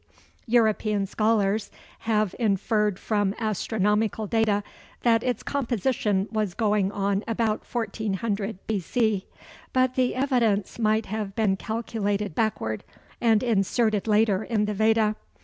European 0.47 1.05
scholars 1.05 1.69
have 2.09 2.33
inferred 2.39 2.97
from 2.97 3.35
astronomical 3.37 4.25
data 4.25 4.63
that 5.03 5.21
its 5.21 5.43
composition 5.43 6.27
was 6.31 6.55
going 6.55 6.91
on 6.91 7.23
about 7.27 7.63
1400 7.71 8.57
B.C. 8.65 9.27
But 9.73 9.93
the 9.93 10.15
evidence 10.15 10.79
might 10.79 11.05
have 11.05 11.35
been 11.35 11.55
calculated 11.55 12.33
backward, 12.33 12.83
and 13.21 13.43
inserted 13.43 14.07
later 14.07 14.43
in 14.43 14.65
the 14.65 14.73
Veda. 14.73 15.15